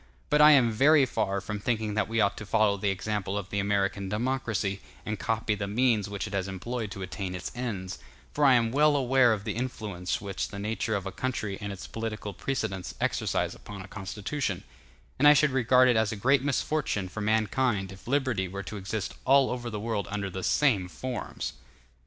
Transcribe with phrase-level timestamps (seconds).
[0.31, 3.51] But I am very far from thinking that we ought to follow the example of
[3.51, 7.99] the American democracy, and copy the means which it has employed to attain its ends;
[8.33, 11.71] for I am well aware of the influence which the nature of a country and
[11.71, 14.63] its political precedents exercise upon a constitution;
[15.19, 18.77] and I should regard it as a great misfortune for mankind if liberty were to
[18.77, 21.53] exist all over the world under the same forms.